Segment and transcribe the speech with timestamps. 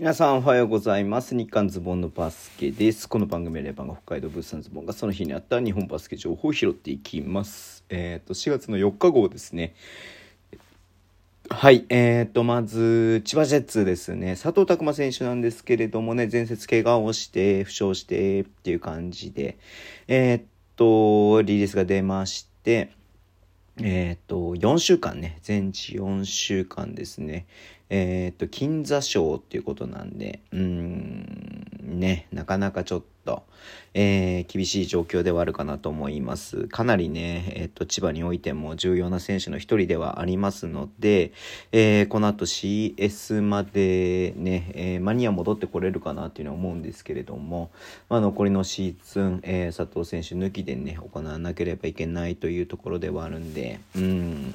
[0.00, 1.34] 皆さんおはようございます。
[1.36, 3.06] 日刊ズボンのバスケです。
[3.06, 7.84] この番組はレバンが北海道ブースのズボンがその日にあった日本バスケ情報を拾っていきます。
[7.90, 9.74] えっ、と、4月の4日号ですね。
[11.50, 14.38] はい、えー、と、まず、千葉ジェッツですね。
[14.42, 19.58] 佐藤拓磨選手なんですけれどもね、前節怪我をして、負傷してっていう感じで、
[20.08, 20.42] えー、っ
[20.76, 22.90] と、リリースが出まして、
[23.78, 27.46] えー、っと、4週間ね、全治4週間ですね。
[27.88, 33.44] えー、っと、金座賞っていうことなんで、うん、ね、なかなかちょっと、
[33.94, 36.68] えー厳しい状況ではあるかなと思います。
[36.68, 41.32] かなりね、えっと、千葉においても重要な選手の一人ではありますので、
[41.72, 44.79] えーこの後 CS までね、え
[45.10, 47.70] 間には戻ってこれるかなっていうのは思うんですけれども、
[48.08, 54.54] まあ、残りのシーズン、えー佐藤選手抜きでね、行わなければいけないというところではあるんで、うん、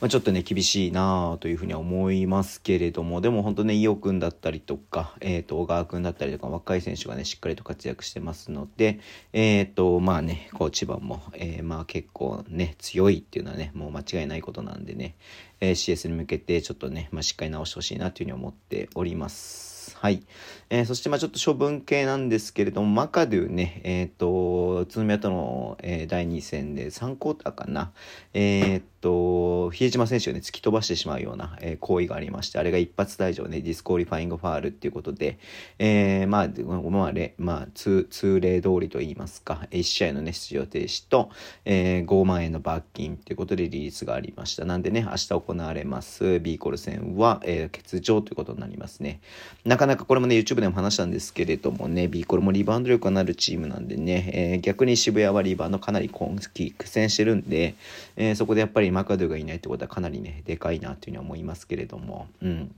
[0.00, 9.00] まあ、ちょっとね、厳しいなあというふうには思いますけれども、でも本当ね、伊尾くんだったりとか、えっ、と、小川くんだったりとか、若い選手がね、しっかりと活躍してますので、
[9.32, 15.14] えっ、と、まあね、こう、千葉も、えーまあ結構ね、強いっていうのはね、もう間違いないことなんでね、
[15.60, 19.75] えー CS に向けてちょっとね、まあしっかり直してほしいなというふうに思っております。
[19.94, 20.22] はい。
[20.68, 27.92] えーそしてまあちょっと処分系なんですけれども、マカドゥね、えっ、と、宇都宮との、えー第2戦で3クォーターかな。
[28.34, 35.38] えっ、と、比江島選手をね、突き飛ばしてしまうような、えー行為がありまして、あれが一発退場ね、ディスクォリファイングファールっていうことで、
[35.78, 41.30] えーまあ、まあ、まあ、通、通例通りと言いますか、1試合のね、出場停止と、
[41.64, 44.64] えー5万円の罰金ということでリリースがありました。
[44.64, 49.20] なんでね、明日行われます B コル戦は、えー欠場ということになりますね。
[49.64, 57.74] なかなかこれもね、YouTube でも話したんですけれどもね、B コルもリバウンド力がなるチームなんでね、えー逆に渋谷はリバウンドかなり今季苦戦してるんで、
[58.16, 62.74] えーそこでやっぱりマカドゥがいないってことはかなりね、でかいなというふうに思いますけれども、うん。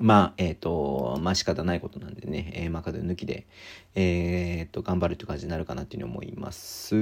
[0.00, 3.46] まあ、えっ、と、まあ仕方ないことなんでね、えー、マカド抜きで、
[3.94, 6.96] えっ、と、頑張るという感じになるかなっていうふうに思います。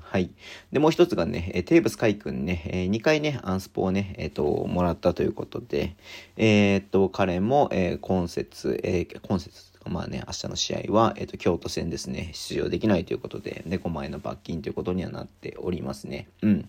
[0.00, 0.30] はい。
[0.72, 5.96] で、もう一つがね、えーテーブス海君ね、え2回ね、アンスポをね、えっ、と、もらったということで、
[6.36, 16.28] えっ、と、彼も、えー今節、えー今節まあね、明日の試合は、えっ、と、京都戦ですね、出場できないということで、ね、5万円の罰金ということにはなっておりますね。
[16.42, 16.68] うん。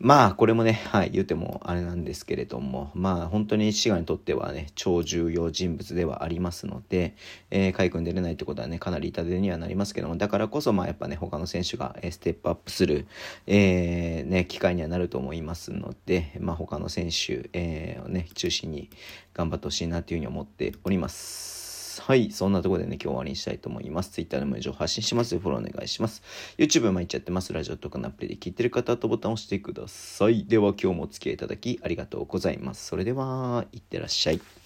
[0.00, 7.14] まあ、これもね、はい、言うてもあれなんですけれども、まあ、本当に滋賀にとってはね、超重要人物ではありますので、
[7.50, 13.06] えー、海君出れないってことはね、かなり痛手にはなりますけども、だからこそ、まあ、やっぱね、他の選手がえーステップアップする、
[13.46, 18.90] えーね、機会にはなると思いますので、まあ、他の選手、えーをね、中心に
[19.32, 21.63] 頑張ってほしいなというふうに思っております。
[22.02, 22.30] はい。
[22.30, 24.10] そんなところでね、今日終わりにしたいと思います。
[24.10, 25.38] Twitter でも情報発信します。
[25.38, 26.22] フォローお願いします。
[26.58, 27.52] YouTube も行っちゃってます。
[27.52, 30.44] ラジオとかのアプリで聞いてる方とボタンを押してください。
[30.46, 32.86] では今日もお付き合いいただきありがとうございます。
[32.86, 34.63] それでは、いってらっしゃい。